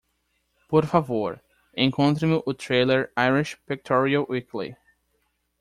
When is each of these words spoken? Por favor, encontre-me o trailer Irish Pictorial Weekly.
Por 0.67 0.87
favor, 0.87 1.43
encontre-me 1.75 2.41
o 2.47 2.51
trailer 2.55 3.13
Irish 3.15 3.55
Pictorial 3.67 4.25
Weekly. 4.27 4.75